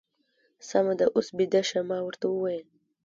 [0.69, 1.79] سمه ده، اوس بېده شه.
[1.89, 2.65] ما ورته وویل.